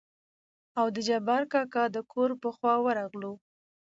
[0.79, 3.33] او د جبار کاکا دکور په خوا ورغلو.